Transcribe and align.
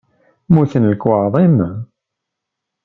Mmuten 0.47 0.89
lekwaɣeḍ-im? 0.91 1.57